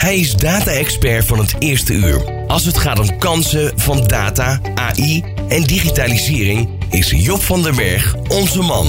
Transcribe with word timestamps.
Hij 0.00 0.18
is 0.18 0.34
data-expert 0.34 1.26
van 1.26 1.38
het 1.38 1.54
eerste 1.58 1.92
uur. 1.92 2.44
Als 2.46 2.64
het 2.64 2.78
gaat 2.78 2.98
om 2.98 3.18
kansen 3.18 3.72
van 3.76 4.06
data, 4.06 4.60
AI 4.74 5.24
en 5.48 5.62
digitalisering, 5.62 6.68
is 6.90 7.10
Job 7.10 7.42
van 7.42 7.62
der 7.62 7.74
Berg 7.74 8.14
onze 8.28 8.62
man. 8.62 8.86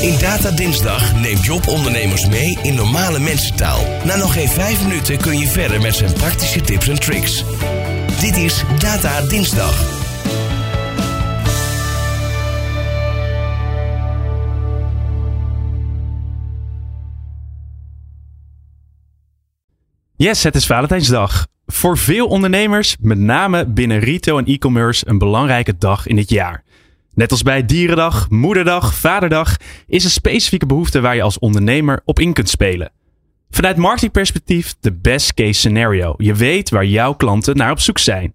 In 0.00 0.18
Data 0.20 0.50
Dinsdag 0.50 1.14
neemt 1.20 1.44
Job 1.44 1.68
ondernemers 1.68 2.26
mee 2.26 2.58
in 2.62 2.74
normale 2.74 3.18
mensentaal. 3.18 3.80
Na 4.04 4.16
nog 4.16 4.32
geen 4.32 4.48
vijf 4.48 4.82
minuten 4.82 5.18
kun 5.18 5.38
je 5.38 5.46
verder 5.46 5.80
met 5.80 5.94
zijn 5.94 6.12
praktische 6.12 6.60
tips 6.60 6.88
en 6.88 7.00
tricks. 7.00 7.44
Dit 8.20 8.36
is 8.36 8.62
Data 8.78 9.20
Dinsdag. 9.20 10.07
Yes, 20.18 20.42
het 20.42 20.54
is 20.54 20.66
Valentijnsdag. 20.66 21.46
Voor 21.66 21.98
veel 21.98 22.26
ondernemers, 22.26 22.96
met 23.00 23.18
name 23.18 23.66
binnen 23.66 23.98
retail 23.98 24.38
en 24.38 24.46
e-commerce, 24.46 25.08
een 25.08 25.18
belangrijke 25.18 25.78
dag 25.78 26.06
in 26.06 26.16
het 26.16 26.30
jaar. 26.30 26.64
Net 27.14 27.30
als 27.30 27.42
bij 27.42 27.64
Dierendag, 27.64 28.30
Moederdag, 28.30 28.94
Vaderdag 28.94 29.56
is 29.86 30.04
een 30.04 30.10
specifieke 30.10 30.66
behoefte 30.66 31.00
waar 31.00 31.14
je 31.14 31.22
als 31.22 31.38
ondernemer 31.38 32.00
op 32.04 32.18
in 32.18 32.32
kunt 32.32 32.48
spelen. 32.48 32.92
Vanuit 33.50 33.76
marketingperspectief 33.76 34.74
de 34.80 34.92
best 34.92 35.34
case 35.34 35.52
scenario. 35.52 36.14
Je 36.16 36.34
weet 36.34 36.70
waar 36.70 36.84
jouw 36.84 37.14
klanten 37.14 37.56
naar 37.56 37.70
op 37.70 37.80
zoek 37.80 37.98
zijn. 37.98 38.34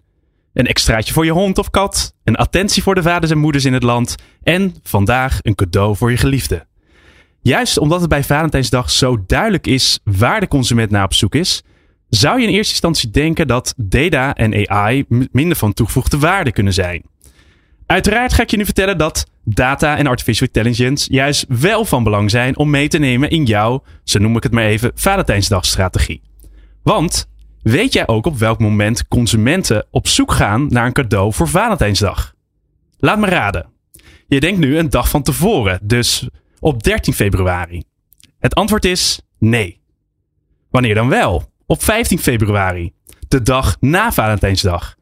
Een 0.52 0.66
extraatje 0.66 1.12
voor 1.12 1.24
je 1.24 1.32
hond 1.32 1.58
of 1.58 1.70
kat, 1.70 2.14
een 2.24 2.36
attentie 2.36 2.82
voor 2.82 2.94
de 2.94 3.02
vaders 3.02 3.32
en 3.32 3.38
moeders 3.38 3.64
in 3.64 3.72
het 3.72 3.82
land 3.82 4.14
en 4.42 4.74
vandaag 4.82 5.38
een 5.42 5.54
cadeau 5.54 5.96
voor 5.96 6.10
je 6.10 6.16
geliefde. 6.16 6.66
Juist 7.42 7.78
omdat 7.78 8.00
het 8.00 8.08
bij 8.08 8.24
Valentijnsdag 8.24 8.90
zo 8.90 9.24
duidelijk 9.26 9.66
is 9.66 9.98
waar 10.04 10.40
de 10.40 10.48
consument 10.48 10.90
naar 10.90 11.04
op 11.04 11.14
zoek 11.14 11.34
is, 11.34 11.62
zou 12.14 12.40
je 12.40 12.46
in 12.46 12.52
eerste 12.52 12.72
instantie 12.72 13.10
denken 13.10 13.46
dat 13.46 13.74
data 13.76 14.34
en 14.34 14.68
AI 14.68 15.04
minder 15.08 15.56
van 15.56 15.72
toegevoegde 15.72 16.18
waarde 16.18 16.52
kunnen 16.52 16.72
zijn. 16.72 17.02
Uiteraard 17.86 18.32
ga 18.32 18.42
ik 18.42 18.50
je 18.50 18.56
nu 18.56 18.64
vertellen 18.64 18.98
dat 18.98 19.26
data 19.44 19.96
en 19.96 20.06
artificial 20.06 20.48
intelligence 20.52 21.12
juist 21.12 21.44
wel 21.48 21.84
van 21.84 22.04
belang 22.04 22.30
zijn 22.30 22.56
om 22.56 22.70
mee 22.70 22.88
te 22.88 22.98
nemen 22.98 23.30
in 23.30 23.44
jouw, 23.44 23.82
zo 24.04 24.18
noem 24.18 24.36
ik 24.36 24.42
het 24.42 24.52
maar 24.52 24.64
even, 24.64 24.90
Valentijnsdagstrategie. 24.94 26.22
Want 26.82 27.28
weet 27.62 27.92
jij 27.92 28.06
ook 28.08 28.26
op 28.26 28.38
welk 28.38 28.58
moment 28.58 29.08
consumenten 29.08 29.86
op 29.90 30.08
zoek 30.08 30.32
gaan 30.32 30.66
naar 30.70 30.86
een 30.86 30.92
cadeau 30.92 31.32
voor 31.32 31.48
Valentijnsdag? 31.48 32.34
Laat 32.98 33.18
me 33.18 33.26
raden. 33.26 33.66
Je 34.26 34.40
denkt 34.40 34.58
nu 34.58 34.78
een 34.78 34.90
dag 34.90 35.08
van 35.08 35.22
tevoren, 35.22 35.80
dus 35.82 36.28
op 36.60 36.82
13 36.82 37.14
februari. 37.14 37.82
Het 38.38 38.54
antwoord 38.54 38.84
is 38.84 39.20
nee. 39.38 39.80
Wanneer 40.70 40.94
dan 40.94 41.08
wel? 41.08 41.52
Op 41.66 41.82
15 41.82 42.18
februari, 42.18 42.92
de 43.28 43.42
dag 43.42 43.76
na 43.80 44.12
Valentijnsdag. 44.12 44.94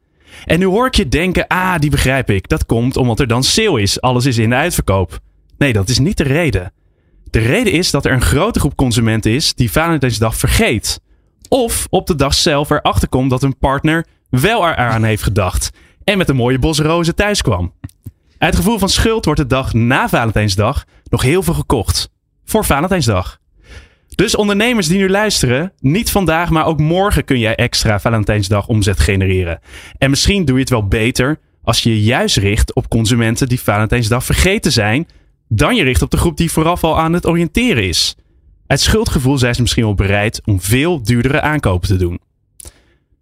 En 0.45 0.59
nu 0.59 0.65
hoor 0.65 0.87
ik 0.87 0.95
je 0.95 1.07
denken, 1.07 1.47
ah, 1.47 1.79
die 1.79 1.89
begrijp 1.89 2.29
ik. 2.29 2.47
Dat 2.49 2.65
komt 2.65 2.97
omdat 2.97 3.19
er 3.19 3.27
dan 3.27 3.43
sale 3.43 3.81
is. 3.81 4.01
Alles 4.01 4.25
is 4.25 4.37
in 4.37 4.49
de 4.49 4.55
uitverkoop. 4.55 5.19
Nee, 5.57 5.73
dat 5.73 5.89
is 5.89 5.99
niet 5.99 6.17
de 6.17 6.23
reden. 6.23 6.73
De 7.29 7.39
reden 7.39 7.73
is 7.73 7.91
dat 7.91 8.05
er 8.05 8.11
een 8.11 8.21
grote 8.21 8.59
groep 8.59 8.75
consumenten 8.75 9.31
is 9.31 9.53
die 9.53 9.71
Valentijnsdag 9.71 10.35
vergeet. 10.35 11.01
Of 11.49 11.87
op 11.89 12.07
de 12.07 12.15
dag 12.15 12.33
zelf 12.33 12.69
erachter 12.69 13.09
komt 13.09 13.29
dat 13.29 13.41
hun 13.41 13.57
partner 13.57 14.05
wel 14.29 14.67
eraan 14.67 15.03
heeft 15.03 15.23
gedacht. 15.23 15.69
En 16.03 16.17
met 16.17 16.29
een 16.29 16.35
mooie 16.35 16.59
bos 16.59 16.79
rozen 16.79 17.15
thuis 17.15 17.41
kwam. 17.41 17.73
Uit 18.37 18.55
gevoel 18.55 18.79
van 18.79 18.89
schuld 18.89 19.25
wordt 19.25 19.39
de 19.39 19.47
dag 19.47 19.73
na 19.73 20.09
Valentijnsdag 20.09 20.83
nog 21.09 21.21
heel 21.21 21.43
veel 21.43 21.53
gekocht. 21.53 22.09
Voor 22.45 22.65
Valentijnsdag. 22.65 23.41
Dus 24.15 24.35
ondernemers 24.35 24.87
die 24.87 24.97
nu 24.97 25.09
luisteren, 25.09 25.73
niet 25.79 26.11
vandaag, 26.11 26.49
maar 26.49 26.65
ook 26.65 26.79
morgen 26.79 27.23
kun 27.23 27.39
jij 27.39 27.55
extra 27.55 27.99
Valentijnsdag 27.99 28.67
omzet 28.67 28.99
genereren. 28.99 29.59
En 29.97 30.09
misschien 30.09 30.45
doe 30.45 30.55
je 30.55 30.61
het 30.61 30.69
wel 30.69 30.87
beter 30.87 31.39
als 31.63 31.83
je 31.83 31.89
je 31.89 32.03
juist 32.03 32.37
richt 32.37 32.73
op 32.73 32.89
consumenten 32.89 33.47
die 33.47 33.59
Valentijnsdag 33.59 34.25
vergeten 34.25 34.71
zijn, 34.71 35.07
dan 35.47 35.75
je 35.75 35.83
richt 35.83 36.01
op 36.01 36.11
de 36.11 36.17
groep 36.17 36.37
die 36.37 36.51
vooraf 36.51 36.83
al 36.83 36.99
aan 36.99 37.13
het 37.13 37.25
oriënteren 37.25 37.87
is. 37.87 38.15
Uit 38.67 38.79
schuldgevoel 38.79 39.37
zijn 39.37 39.55
ze 39.55 39.61
misschien 39.61 39.83
wel 39.83 39.93
bereid 39.93 40.41
om 40.45 40.61
veel 40.61 41.03
duurdere 41.03 41.41
aankopen 41.41 41.87
te 41.87 41.97
doen. 41.97 42.19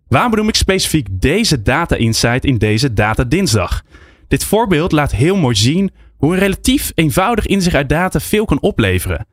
Waarom 0.08 0.32
benoem 0.32 0.48
ik 0.48 0.56
specifiek 0.56 1.08
deze 1.12 1.62
data 1.62 1.96
insight 1.96 2.46
in 2.46 2.58
deze 2.58 2.94
data 2.94 3.24
dinsdag? 3.24 3.82
Dit 4.28 4.44
voorbeeld 4.44 4.92
laat 4.92 5.12
heel 5.12 5.36
mooi 5.36 5.56
zien 5.56 5.92
hoe 6.18 6.34
een 6.34 6.40
relatief 6.40 6.92
eenvoudig 6.96 7.46
inzicht 7.46 7.76
uit 7.76 7.90
data 7.90 8.20
veel 8.20 8.46
kan 8.46 8.62
opleveren. 8.62 9.28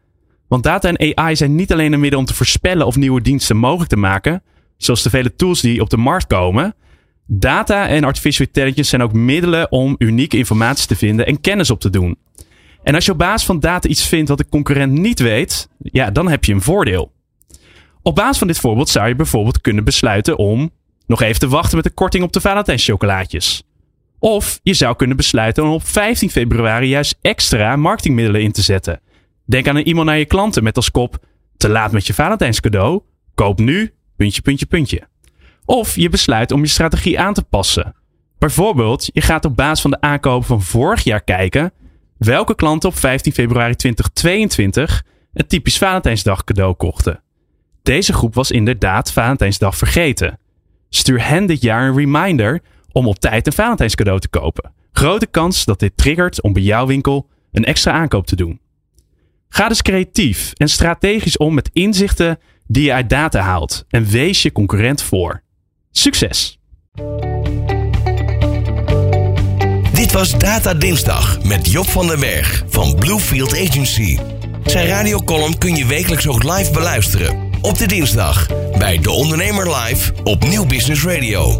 Want 0.48 0.62
data 0.62 0.92
en 0.92 1.16
AI 1.16 1.36
zijn 1.36 1.54
niet 1.54 1.72
alleen 1.72 1.92
een 1.92 2.00
middel 2.00 2.18
om 2.18 2.24
te 2.24 2.34
voorspellen 2.34 2.86
of 2.86 2.96
nieuwe 2.96 3.20
diensten 3.20 3.56
mogelijk 3.56 3.90
te 3.90 3.96
maken, 3.96 4.42
zoals 4.76 5.02
de 5.02 5.10
vele 5.10 5.34
tools 5.34 5.60
die 5.60 5.80
op 5.80 5.90
de 5.90 5.96
markt 5.96 6.26
komen. 6.26 6.74
Data 7.26 7.88
en 7.88 8.04
artificial 8.04 8.46
intelligence 8.46 8.90
zijn 8.90 9.02
ook 9.02 9.12
middelen 9.12 9.72
om 9.72 9.94
unieke 9.98 10.36
informatie 10.36 10.86
te 10.86 10.96
vinden 10.96 11.26
en 11.26 11.40
kennis 11.40 11.70
op 11.70 11.80
te 11.80 11.90
doen. 11.90 12.18
En 12.82 12.94
als 12.94 13.04
je 13.04 13.12
op 13.12 13.18
basis 13.18 13.46
van 13.46 13.60
data 13.60 13.88
iets 13.88 14.06
vindt 14.06 14.28
wat 14.28 14.38
de 14.38 14.48
concurrent 14.48 14.92
niet 14.92 15.20
weet, 15.20 15.68
ja, 15.78 16.10
dan 16.10 16.28
heb 16.28 16.44
je 16.44 16.52
een 16.52 16.62
voordeel. 16.62 17.12
Op 18.02 18.14
basis 18.14 18.38
van 18.38 18.46
dit 18.46 18.58
voorbeeld 18.58 18.88
zou 18.88 19.08
je 19.08 19.14
bijvoorbeeld 19.14 19.60
kunnen 19.60 19.84
besluiten 19.84 20.38
om 20.38 20.70
nog 21.06 21.22
even 21.22 21.40
te 21.40 21.48
wachten 21.48 21.76
met 21.76 21.84
de 21.84 21.90
korting 21.90 22.24
op 22.24 22.32
de 22.32 22.40
Valentijnschokolaatjes. 22.40 23.62
Of 24.18 24.60
je 24.62 24.74
zou 24.74 24.96
kunnen 24.96 25.16
besluiten 25.16 25.64
om 25.64 25.70
op 25.70 25.86
15 25.86 26.30
februari 26.30 26.88
juist 26.88 27.18
extra 27.20 27.76
marketingmiddelen 27.76 28.42
in 28.42 28.52
te 28.52 28.62
zetten. 28.62 29.00
Denk 29.48 29.68
aan 29.68 29.76
een 29.76 29.84
e-mail 29.84 30.04
naar 30.04 30.18
je 30.18 30.24
klanten 30.24 30.62
met 30.62 30.76
als 30.76 30.90
kop: 30.90 31.24
te 31.56 31.68
laat 31.68 31.92
met 31.92 32.06
je 32.06 32.14
Valentijnscadeau. 32.14 33.02
Koop 33.34 33.58
nu, 33.58 33.94
puntje, 34.16 34.42
puntje, 34.42 34.66
puntje. 34.66 35.08
Of 35.64 35.96
je 35.96 36.08
besluit 36.08 36.52
om 36.52 36.60
je 36.60 36.66
strategie 36.66 37.20
aan 37.20 37.34
te 37.34 37.42
passen. 37.42 37.94
Bijvoorbeeld, 38.38 39.10
je 39.12 39.20
gaat 39.20 39.44
op 39.44 39.56
basis 39.56 39.80
van 39.80 39.90
de 39.90 40.00
aankopen 40.00 40.46
van 40.46 40.62
vorig 40.62 41.04
jaar 41.04 41.24
kijken 41.24 41.72
welke 42.16 42.54
klanten 42.54 42.88
op 42.88 42.96
15 42.96 43.32
februari 43.32 43.74
2022 43.74 45.04
een 45.32 45.46
typisch 45.46 45.78
Valentijnsdag 45.78 46.44
cadeau 46.44 46.74
kochten. 46.74 47.22
Deze 47.82 48.12
groep 48.12 48.34
was 48.34 48.50
inderdaad 48.50 49.12
Valentijnsdag 49.12 49.76
vergeten. 49.76 50.38
Stuur 50.88 51.28
hen 51.28 51.46
dit 51.46 51.62
jaar 51.62 51.88
een 51.88 51.96
reminder 51.96 52.62
om 52.92 53.06
op 53.06 53.18
tijd 53.18 53.46
een 53.46 53.52
Valentijnscadeau 53.52 54.20
te 54.20 54.28
kopen. 54.28 54.72
Grote 54.92 55.26
kans 55.26 55.64
dat 55.64 55.78
dit 55.78 55.96
triggert 55.96 56.42
om 56.42 56.52
bij 56.52 56.62
jouw 56.62 56.86
winkel 56.86 57.28
een 57.52 57.64
extra 57.64 57.92
aankoop 57.92 58.26
te 58.26 58.36
doen. 58.36 58.60
Ga 59.48 59.68
dus 59.68 59.82
creatief 59.82 60.52
en 60.56 60.68
strategisch 60.68 61.36
om 61.36 61.54
met 61.54 61.70
inzichten 61.72 62.38
die 62.66 62.84
je 62.84 62.92
uit 62.92 63.10
data 63.10 63.40
haalt 63.40 63.84
en 63.88 64.04
wees 64.04 64.42
je 64.42 64.52
concurrent 64.52 65.02
voor. 65.02 65.42
Succes! 65.90 66.58
Dit 69.92 70.12
was 70.12 70.38
Data 70.38 70.74
Dinsdag 70.74 71.42
met 71.42 71.70
Job 71.70 71.88
van 71.88 72.06
den 72.06 72.20
Berg 72.20 72.64
van 72.68 72.94
Bluefield 72.94 73.52
Agency. 73.52 74.18
Zijn 74.64 74.86
radiocolumn 74.86 75.58
kun 75.58 75.76
je 75.76 75.86
wekelijks 75.86 76.28
ook 76.28 76.42
live 76.42 76.72
beluisteren. 76.72 77.50
Op 77.62 77.78
de 77.78 77.86
dinsdag 77.86 78.46
bij 78.78 78.98
De 78.98 79.10
Ondernemer 79.10 79.76
Live 79.76 80.12
op 80.24 80.44
Nieuw 80.48 80.66
Business 80.66 81.04
Radio. 81.04 81.58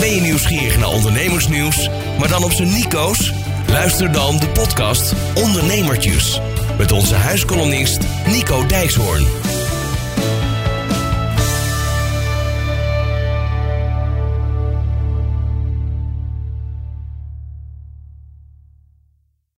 Ben 0.00 0.14
je 0.14 0.20
nieuwsgierig 0.20 0.78
naar 0.78 0.88
ondernemersnieuws, 0.88 1.88
maar 2.18 2.28
dan 2.28 2.44
op 2.44 2.52
zijn 2.52 2.72
Nico's? 2.72 3.32
Luister 3.68 4.12
dan 4.12 4.38
de 4.38 4.48
podcast 4.48 5.14
Ondernemertjes 5.34 6.40
met 6.78 6.92
onze 6.92 7.14
huiskolonist 7.14 8.00
Nico 8.26 8.66
Dijkshoorn. 8.66 9.26